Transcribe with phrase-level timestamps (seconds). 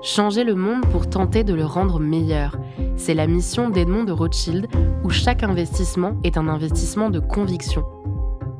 [0.00, 2.56] Changer le monde pour tenter de le rendre meilleur.
[2.96, 4.68] C'est la mission d'Edmond de Rothschild
[5.02, 7.84] où chaque investissement est un investissement de conviction.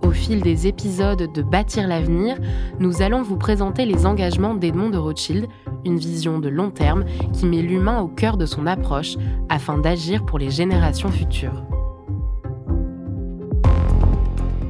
[0.03, 2.37] Au fil des épisodes de Bâtir l'avenir,
[2.81, 5.47] nous allons vous présenter les engagements d'Edmond de Rothschild,
[5.85, 9.15] une vision de long terme qui met l'humain au cœur de son approche
[9.49, 11.63] afin d'agir pour les générations futures.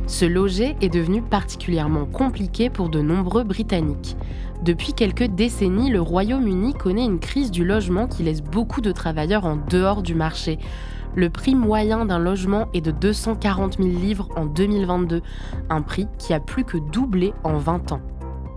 [0.07, 4.17] Se loger est devenu particulièrement compliqué pour de nombreux Britanniques.
[4.63, 9.45] Depuis quelques décennies, le Royaume-Uni connaît une crise du logement qui laisse beaucoup de travailleurs
[9.45, 10.59] en dehors du marché.
[11.15, 15.23] Le prix moyen d'un logement est de 240 000 livres en 2022,
[15.71, 18.01] un prix qui a plus que doublé en 20 ans.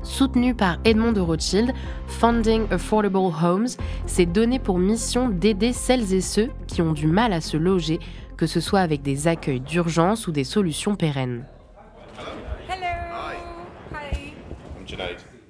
[0.04, 1.74] Soutenu par Edmond de Rothschild,
[2.08, 3.68] Funding Affordable Homes
[4.08, 8.00] s'est donné pour mission d'aider celles et ceux qui ont du mal à se loger
[8.42, 11.46] que ce soit avec des accueils d'urgence ou des solutions pérennes.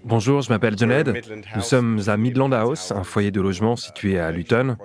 [0.04, 1.22] Bonjour, je m'appelle Junaid.
[1.56, 4.78] Nous sommes à Midland House, un foyer de logement situé à Luton.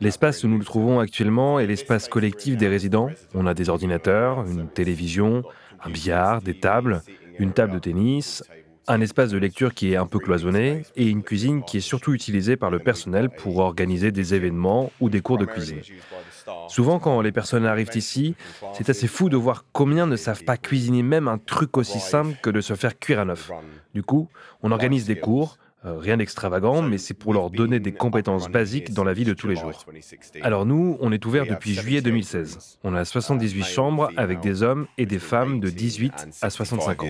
[0.00, 3.08] L'espace où nous nous trouvons actuellement est l'espace collectif des résidents.
[3.34, 5.42] On a des ordinateurs, une télévision,
[5.84, 7.02] un billard, des tables,
[7.38, 8.44] une table de tennis,
[8.88, 12.14] un espace de lecture qui est un peu cloisonné et une cuisine qui est surtout
[12.14, 15.80] utilisée par le personnel pour organiser des événements ou des cours de cuisine.
[16.68, 18.34] Souvent, quand les personnes arrivent ici,
[18.74, 22.36] c'est assez fou de voir combien ne savent pas cuisiner même un truc aussi simple
[22.42, 23.50] que de se faire cuire à neuf.
[23.94, 24.28] Du coup,
[24.62, 28.92] on organise des cours, euh, rien d'extravagant, mais c'est pour leur donner des compétences basiques
[28.92, 29.84] dans la vie de tous les jours.
[30.40, 32.78] Alors nous, on est ouvert depuis juillet 2016.
[32.84, 37.06] On a 78 chambres avec des hommes et des femmes de 18 à 65 ans.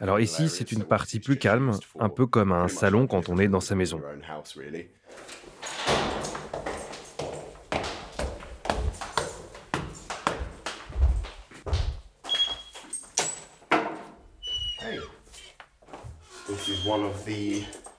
[0.00, 3.48] Alors ici, c'est une partie plus calme, un peu comme un salon quand on est
[3.48, 4.00] dans sa maison.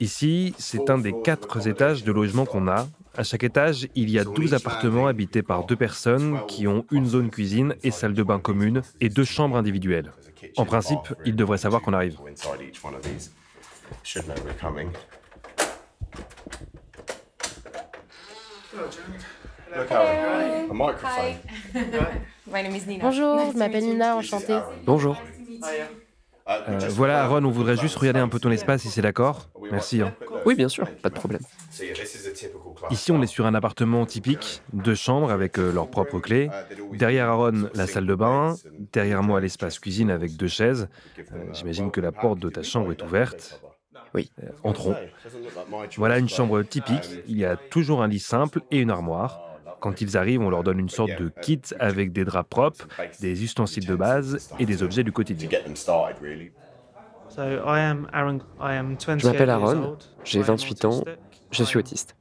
[0.00, 4.18] Ici, c'est un des quatre étages de logement qu'on a, à chaque étage, il y
[4.18, 8.22] a 12 appartements habités par deux personnes qui ont une zone cuisine et salle de
[8.22, 10.12] bain commune et deux chambres individuelles.
[10.56, 12.18] En principe, ils devraient savoir qu'on arrive.
[23.00, 24.58] Bonjour, je m'appelle Nina, enchantée.
[24.84, 25.16] Bonjour.
[26.48, 29.48] Euh, voilà, Aaron, on voudrait juste regarder un peu ton espace si c'est d'accord.
[29.70, 30.02] Merci.
[30.02, 30.14] Hein.
[30.44, 31.42] Oui, bien sûr, pas de problème.
[32.90, 36.50] Ici, on est sur un appartement typique, deux chambres avec euh, leurs propres clés.
[36.92, 38.56] Derrière Aaron, la salle de bain.
[38.92, 40.88] Derrière moi, l'espace cuisine avec deux chaises.
[41.18, 43.62] Euh, j'imagine que la porte de ta chambre est ouverte.
[44.14, 44.30] Oui.
[44.64, 44.96] entrons.
[45.96, 47.08] Voilà une chambre typique.
[47.28, 49.40] Il y a toujours un lit simple et une armoire.
[49.80, 52.86] Quand ils arrivent, on leur donne une sorte de kit avec des draps propres,
[53.20, 55.48] des ustensiles de base et des objets du quotidien.
[59.18, 61.04] Je m'appelle Aaron, j'ai 28 ans,
[61.50, 62.16] je suis autiste.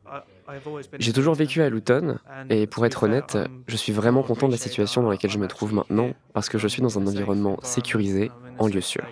[0.97, 2.17] J'ai toujours vécu à Luton
[2.49, 3.37] et pour être honnête,
[3.67, 6.57] je suis vraiment content de la situation dans laquelle je me trouve maintenant parce que
[6.57, 9.03] je suis dans un environnement sécurisé, en lieu sûr.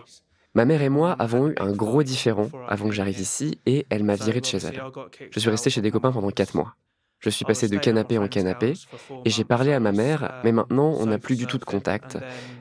[0.53, 4.03] Ma mère et moi avons eu un gros différend avant que j'arrive ici et elle
[4.03, 4.81] m'a viré de chez elle.
[5.29, 6.75] Je suis resté chez des copains pendant 4 mois.
[7.19, 8.73] Je suis passé de canapé en canapé
[9.25, 12.17] et j'ai parlé à ma mère, mais maintenant on n'a plus du tout de contact.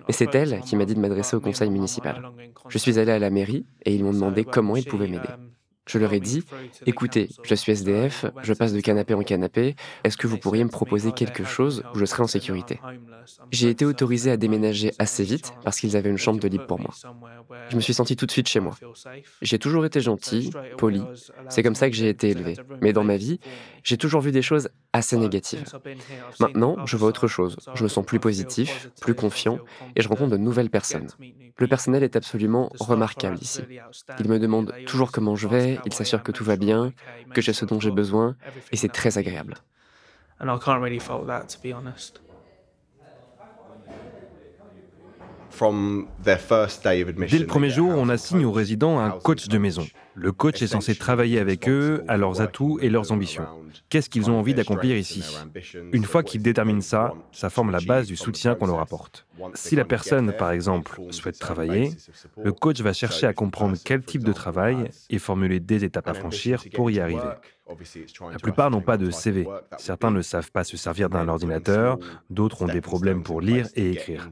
[0.09, 2.31] Et c'est elle qui m'a dit de m'adresser au conseil municipal.
[2.69, 5.29] Je suis allé à la mairie et ils m'ont demandé comment ils pouvaient m'aider.
[5.89, 6.43] Je leur ai dit,
[6.87, 10.69] écoutez, je suis SDF, je passe de canapé en canapé, est-ce que vous pourriez me
[10.69, 12.81] proposer quelque chose où je serais en sécurité?
[13.51, 16.81] J'ai été autorisé à déménager assez vite parce qu'ils avaient une chambre de libre pour
[16.81, 16.91] moi.
[17.69, 18.77] Je me suis senti tout de suite chez moi.
[19.43, 21.03] J'ai toujours été gentil, poli,
[21.49, 22.57] c'est comme ça que j'ai été élevé.
[22.81, 23.39] Mais dans ma vie,
[23.87, 25.65] j'ai toujours vu des choses assez négatives.
[26.41, 27.57] Maintenant, je vois autre chose.
[27.75, 29.61] Je me sens plus positif, plus confiant
[29.95, 31.07] et je rencontre de nouvelles personnes.
[31.57, 33.63] Le personnel est absolument remarquable ici.
[34.19, 36.93] Il me demande toujours comment je vais, il s'assure que tout va bien,
[37.33, 38.35] que j'ai ce dont j'ai besoin
[38.73, 39.55] et c'est très agréable.
[46.31, 49.87] Dès le premier jour, on assigne aux résidents un coach de maison.
[50.17, 53.47] Le coach est censé travailler avec eux à leurs atouts et leurs ambitions.
[53.91, 55.23] Qu'est-ce qu'ils ont envie d'accomplir ici?
[55.93, 59.27] Une fois qu'ils déterminent ça, ça forme la base du soutien qu'on leur apporte.
[59.53, 61.93] Si la personne, par exemple, souhaite travailler,
[62.43, 66.15] le coach va chercher à comprendre quel type de travail et formuler des étapes à
[66.15, 67.21] franchir pour y arriver.
[68.33, 69.47] La plupart n'ont pas de CV.
[69.77, 71.99] Certains ne savent pas se servir d'un ordinateur,
[72.31, 74.31] d'autres ont des problèmes pour lire et écrire.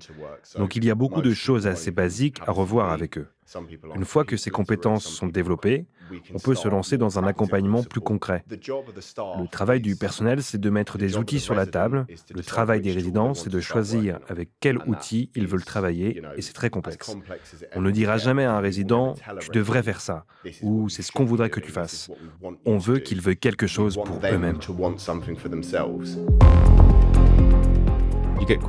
[0.56, 3.26] Donc il y a beaucoup de choses assez basiques à revoir avec eux.
[3.94, 5.87] Une fois que ces compétences sont développées,
[6.35, 8.44] on peut se lancer dans un accompagnement plus concret.
[8.49, 12.06] Le travail du personnel, c'est de mettre des outils sur la table.
[12.35, 16.52] Le travail des résidents, c'est de choisir avec quel outil ils veulent travailler, et c'est
[16.52, 17.14] très complexe.
[17.75, 20.25] On ne dira jamais à un résident, tu devrais faire ça,
[20.62, 22.11] ou c'est ce qu'on voudrait que tu fasses.
[22.64, 24.58] On veut qu'ils veuillent quelque chose pour eux-mêmes.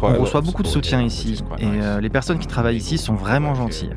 [0.01, 3.55] On reçoit beaucoup de soutien ici et euh, les personnes qui travaillent ici sont vraiment
[3.55, 3.91] gentilles.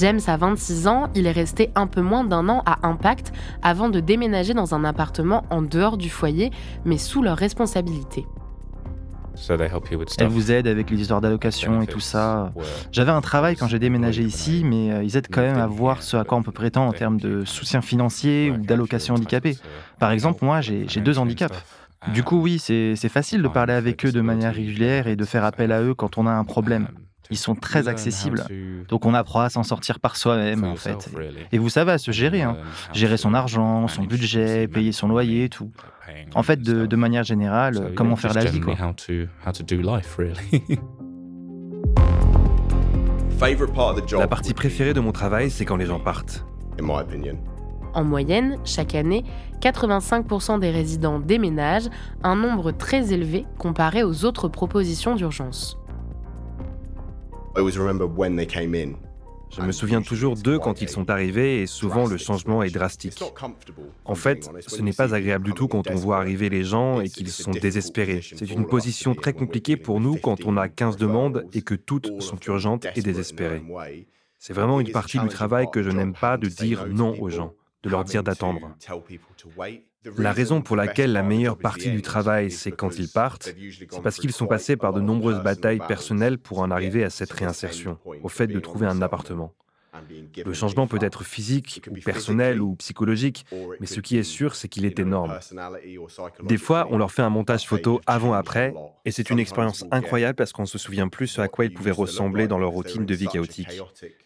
[0.00, 3.90] James a 26 ans, il est resté un peu moins d'un an à Impact avant
[3.90, 6.50] de déménager dans un appartement en dehors du foyer,
[6.86, 8.24] mais sous leur responsabilité.
[10.18, 12.50] Elles vous aident avec les histoires d'allocation et tout ça.
[12.92, 16.02] J'avais un travail quand j'ai déménagé ici, mais euh, ils aident quand même à voir
[16.02, 19.58] ce à quoi on peut prétendre en termes de soutien financier ou d'allocation handicapée.
[19.98, 21.62] Par exemple, moi, j'ai deux handicaps.
[22.14, 25.44] Du coup, oui, c'est facile de parler avec eux de manière régulière et de faire
[25.44, 26.88] appel à eux quand on a un problème.
[27.30, 28.44] Ils sont très accessibles.
[28.88, 31.08] Donc on apprend à s'en sortir par soi-même, en fait.
[31.52, 32.42] Et vous savez, à se gérer.
[32.42, 32.56] Hein.
[32.92, 35.70] Gérer son argent, son budget, payer son loyer, tout.
[36.34, 38.74] En fait, de, manière générale, comment faire la vie, quoi.
[44.18, 46.44] La partie préférée de mon travail, c'est quand les gens partent.
[47.94, 49.24] En moyenne, chaque année,
[49.62, 51.88] 85% des résidents déménagent,
[52.22, 55.79] un nombre très élevé comparé aux autres propositions d'urgence.
[59.52, 63.20] Je me souviens toujours d'eux quand ils sont arrivés et souvent le changement est drastique.
[64.04, 67.08] En fait, ce n'est pas agréable du tout quand on voit arriver les gens et
[67.08, 68.20] qu'ils sont désespérés.
[68.22, 72.20] C'est une position très compliquée pour nous quand on a 15 demandes et que toutes
[72.20, 73.62] sont urgentes et désespérées.
[74.38, 77.52] C'est vraiment une partie du travail que je n'aime pas de dire non aux gens
[77.82, 78.74] de leur dire d'attendre.
[80.16, 83.54] La raison pour laquelle la meilleure partie du travail, c'est quand ils partent,
[83.90, 87.32] c'est parce qu'ils sont passés par de nombreuses batailles personnelles pour en arriver à cette
[87.32, 89.52] réinsertion, au fait de trouver un appartement.
[90.44, 93.44] Le changement peut être physique ou personnel ou psychologique,
[93.80, 95.38] mais ce qui est sûr, c'est qu'il est énorme.
[96.42, 100.52] Des fois, on leur fait un montage photo avant-après, et c'est une expérience incroyable parce
[100.52, 103.80] qu'on se souvient plus à quoi ils pouvaient ressembler dans leur routine de vie chaotique.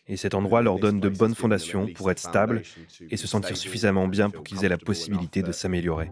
[0.06, 2.62] Et cet endroit leur donne de bonnes fondations pour être stables
[3.10, 6.10] et se sentir suffisamment bien pour qu'ils aient la possibilité de s'améliorer.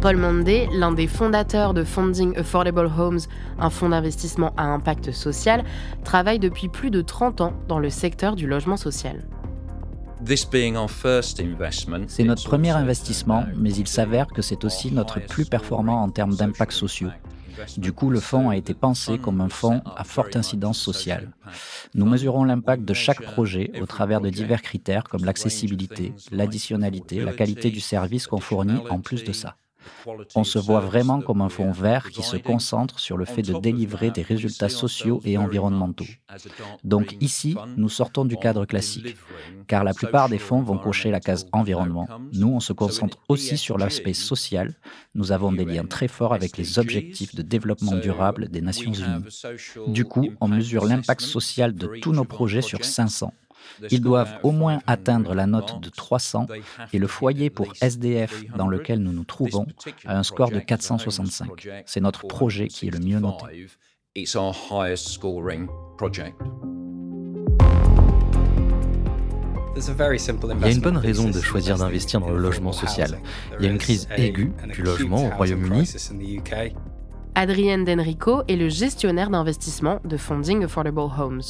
[0.00, 3.18] Paul Mondé, l'un des fondateurs de Funding Affordable Homes,
[3.58, 5.64] un fonds d'investissement à impact social,
[6.04, 9.26] travaille depuis plus de 30 ans dans le secteur du logement social.
[12.08, 16.34] C'est notre premier investissement, mais il s'avère que c'est aussi notre plus performant en termes
[16.34, 17.10] d'impact sociaux.
[17.78, 21.30] Du coup, le fonds a été pensé comme un fonds à forte incidence sociale.
[21.94, 27.32] Nous mesurons l'impact de chaque projet au travers de divers critères comme l'accessibilité, l'additionnalité, la
[27.32, 29.56] qualité du service qu'on fournit en plus de ça.
[30.34, 33.58] On se voit vraiment comme un fonds vert qui se concentre sur le fait de
[33.58, 36.06] délivrer des résultats sociaux et environnementaux.
[36.84, 39.16] Donc ici, nous sortons du cadre classique,
[39.66, 42.08] car la plupart des fonds vont cocher la case environnement.
[42.32, 44.74] Nous, on se concentre aussi sur l'aspect social.
[45.14, 49.24] Nous avons des liens très forts avec les objectifs de développement durable des Nations Unies.
[49.88, 53.32] Du coup, on mesure l'impact social de tous nos projets sur 500.
[53.90, 56.46] Ils doivent au moins atteindre la note de 300
[56.92, 59.66] et le foyer pour SDF dans lequel nous nous trouvons
[60.06, 61.68] a un score de 465.
[61.86, 63.66] C'est notre projet qui est le mieux noté.
[64.14, 64.26] Il
[70.60, 73.18] y a une bonne raison de choisir d'investir dans le logement social.
[73.58, 75.86] Il y a une crise aiguë du logement au Royaume-Uni.
[77.34, 81.42] Adrien Denrico est le gestionnaire d'investissement de Funding Affordable Homes.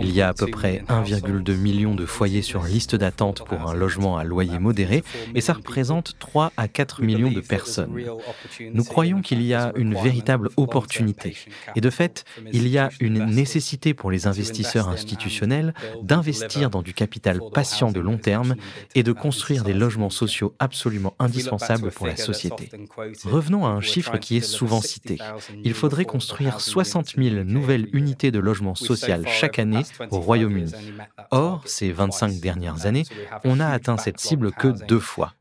[0.00, 3.74] Il y a à peu près 1,2 million de foyers sur liste d'attente pour un
[3.74, 5.02] logement à loyer modéré
[5.34, 7.92] et ça représente 3 à 4 millions de personnes.
[8.72, 11.36] Nous croyons qu'il y a une véritable opportunité
[11.74, 16.94] et de fait, il y a une nécessité pour les investisseurs institutionnels d'investir dans du
[16.94, 18.56] capital patient de long terme
[18.94, 22.70] et de construire des logements sociaux absolument indispensables pour la société.
[23.24, 25.18] Revenons à un chiffre qui est souvent cité.
[25.64, 30.72] Il faudrait construire 60 000 nouvelles unités de logement social chaque année au Royaume-Uni.
[31.30, 33.04] Or, ces 25 dernières années,
[33.44, 35.34] on n'a atteint cette cible que deux fois.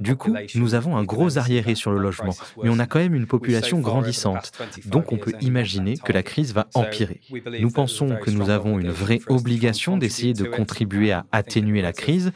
[0.00, 3.14] Du coup, nous avons un gros arriéré sur le logement, mais on a quand même
[3.14, 4.52] une population grandissante,
[4.86, 7.20] donc on peut imaginer que la crise va empirer.
[7.60, 12.32] Nous pensons que nous avons une vraie obligation d'essayer de contribuer à atténuer la crise.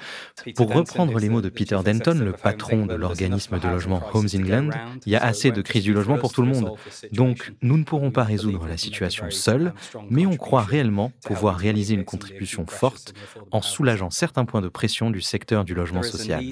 [0.56, 4.70] Pour reprendre les mots de Peter Denton, le patron de l'organisme de logement Homes England,
[5.06, 6.72] il y a assez de crise du logement pour tout le monde.
[7.12, 9.72] Donc, nous ne pourrons pas résoudre la situation seuls,
[10.10, 13.14] mais on croit réellement réellement pouvoir réaliser une contribution forte
[13.50, 16.44] en soulageant certains points de pression du secteur du logement social.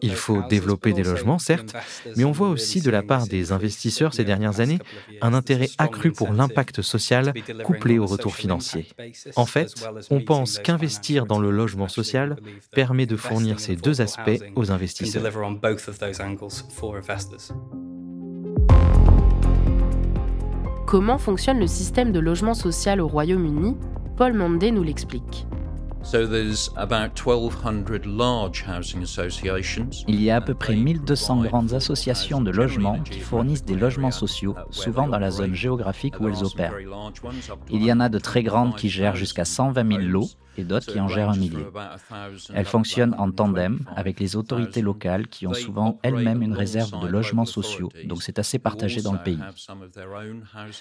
[0.00, 1.74] Il faut développer des logements, certes,
[2.16, 4.78] mais on voit aussi de la part des investisseurs ces dernières années
[5.20, 8.88] un intérêt accru pour l'impact social couplé au retour financier.
[9.36, 9.72] En fait,
[10.10, 12.36] on pense qu'investir dans le logement social
[12.72, 15.22] permet de fournir ces deux aspects aux investisseurs.
[20.94, 23.76] Comment fonctionne le système de logement social au Royaume-Uni
[24.16, 25.44] Paul Mandé nous l'explique.
[30.06, 34.12] Il y a à peu près 1200 grandes associations de logements qui fournissent des logements
[34.12, 36.76] sociaux, souvent dans la zone géographique où elles opèrent.
[37.70, 40.86] Il y en a de très grandes qui gèrent jusqu'à 120 000 lots et d'autres
[40.86, 41.66] qui en gèrent un millier.
[42.52, 47.06] Elles fonctionnent en tandem avec les autorités locales qui ont souvent elles-mêmes une réserve de
[47.06, 49.40] logements sociaux, donc c'est assez partagé dans le pays.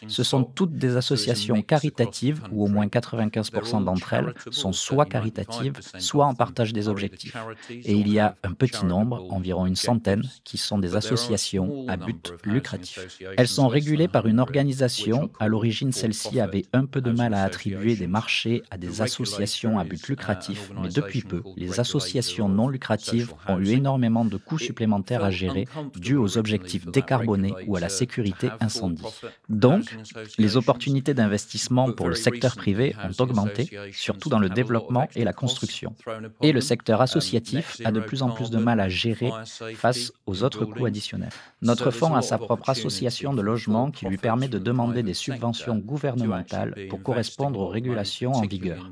[0.07, 5.73] Ce sont toutes des associations caritatives où au moins 95% d'entre elles sont soit caritatives,
[5.99, 7.35] soit en partage des objectifs.
[7.69, 11.97] Et il y a un petit nombre, environ une centaine, qui sont des associations à
[11.97, 13.19] but lucratif.
[13.37, 15.29] Elles sont régulées par une organisation.
[15.39, 19.62] À l'origine, celle-ci avait un peu de mal à attribuer des marchés à des associations
[19.63, 24.59] à but lucratif, mais depuis peu, les associations non lucratives ont eu énormément de coûts
[24.59, 25.65] supplémentaires à gérer
[25.95, 29.03] dus aux objectifs décarbonés ou à la sécurité incendie.
[29.49, 29.95] Donc,
[30.37, 35.33] les opportunités d'investissement pour le secteur privé ont augmenté, surtout dans le développement et la
[35.33, 35.95] construction.
[36.41, 39.31] Et le secteur associatif a de plus en plus de mal à gérer
[39.75, 41.29] face aux autres coûts additionnels.
[41.61, 45.77] Notre fonds a sa propre association de logement qui lui permet de demander des subventions
[45.77, 48.91] gouvernementales pour correspondre aux régulations en vigueur.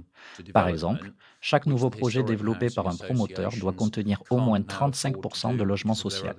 [0.54, 5.63] Par exemple, chaque nouveau projet développé par un promoteur doit contenir au moins 35% de
[5.63, 6.36] logement social.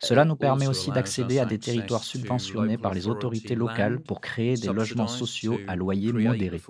[0.00, 4.54] Cela nous permet aussi d'accéder à des territoires subventionnés par les autorités locales pour créer
[4.54, 6.60] des logements sociaux à loyer modéré.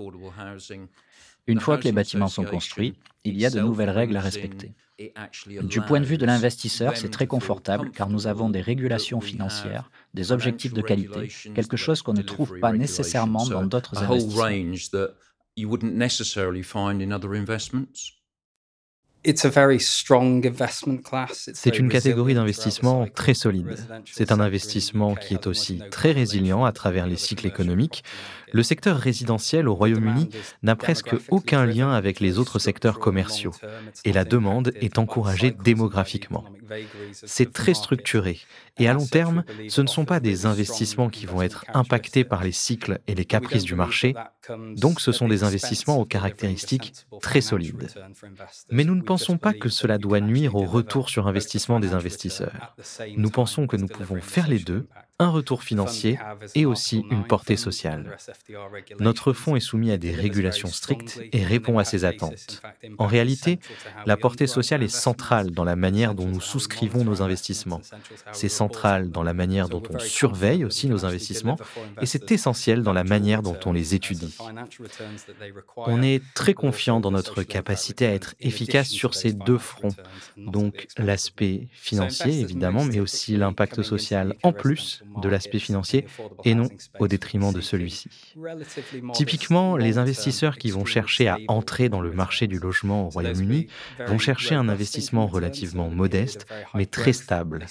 [1.46, 4.74] Une fois que les bâtiments sont construits, il y a de nouvelles règles à respecter.
[5.62, 9.90] Du point de vue de l'investisseur, c'est très confortable car nous avons des régulations financières,
[10.12, 15.06] des objectifs de qualité, quelque chose qu'on ne trouve pas nécessairement dans d'autres investissements.
[15.56, 18.19] you wouldn't necessarily find in other investments?
[21.54, 23.76] C'est une catégorie d'investissement très solide.
[24.10, 28.02] C'est un investissement qui est aussi très résilient à travers les cycles économiques.
[28.52, 30.30] Le secteur résidentiel au Royaume-Uni
[30.62, 33.52] n'a presque aucun lien avec les autres secteurs commerciaux.
[34.04, 36.44] et la demande est encouragée démographiquement.
[37.12, 38.38] C'est très structuré.
[38.78, 42.44] Et à long terme, ce ne sont pas des investissements qui vont être impactés par
[42.44, 44.14] les cycles et les caprices du marché,
[44.76, 47.88] donc ce sont des investissements aux caractéristiques très solides.
[48.70, 52.76] Mais nous ne pensons pas que cela doit nuire au retour sur investissement des investisseurs.
[53.16, 54.86] Nous pensons que nous pouvons faire les deux
[55.20, 56.18] un retour financier
[56.54, 58.16] et aussi une portée sociale.
[58.98, 62.62] Notre fonds est soumis à des régulations strictes et répond à ces attentes.
[62.98, 63.60] En réalité,
[64.06, 67.82] la portée sociale est centrale dans la manière dont nous souscrivons nos investissements.
[68.32, 71.58] C'est central dans la manière dont on surveille aussi nos investissements
[72.00, 74.34] et c'est essentiel dans la manière dont on les étudie.
[75.76, 79.94] On est très confiant dans notre capacité à être efficace sur ces deux fronts,
[80.38, 86.06] donc l'aspect financier évidemment, mais aussi l'impact social en plus de l'aspect financier
[86.44, 88.08] et non au détriment de celui-ci.
[89.12, 93.68] Typiquement, les investisseurs qui vont chercher à entrer dans le marché du logement au Royaume-Uni
[94.06, 97.66] vont chercher un investissement relativement modeste, mais très stable.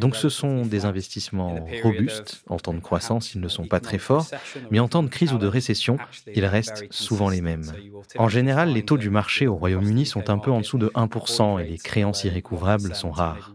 [0.00, 2.42] Donc ce sont des investissements robustes.
[2.48, 4.26] En temps de croissance, ils ne sont pas très forts,
[4.70, 5.98] mais en temps de crise ou de récession,
[6.34, 7.72] ils restent souvent les mêmes.
[8.18, 11.60] En général, les taux du marché au Royaume-Uni sont un peu en dessous de 1%
[11.60, 13.54] et les créances irrécouvrables sont rares.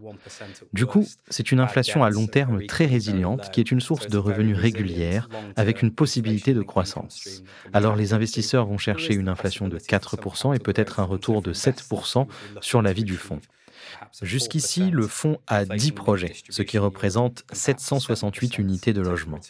[0.72, 4.18] Du coup, c'est une inflation à long terme très résiliente qui est une source de
[4.18, 7.42] revenus régulière avec une possibilité de croissance.
[7.72, 12.26] Alors les investisseurs vont chercher une inflation de 4% et peut-être un retour de 7%
[12.60, 13.40] sur la vie du fonds.
[14.22, 19.40] Jusqu'ici, le fonds a 10 projets, ce qui représente 768 unités de logement.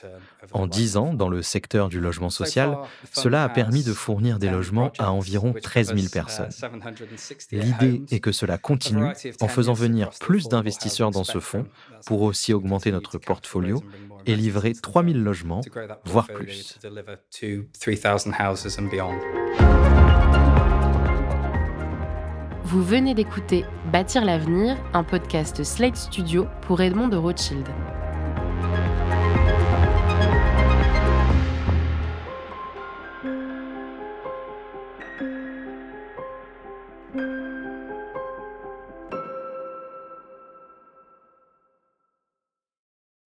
[0.52, 2.76] En 10 ans, dans le secteur du logement social,
[3.12, 6.50] cela a permis de fournir des logements à environ 13 000 personnes.
[7.52, 11.66] L'idée est que cela continue en faisant venir plus d'investisseurs dans ce fonds
[12.06, 13.82] pour aussi augmenter notre portfolio
[14.26, 15.60] et livrer 3 000 logements,
[16.04, 16.78] voire plus.
[22.66, 27.64] Vous venez d'écouter Bâtir l'avenir, un podcast Slate Studio pour Edmond de Rothschild.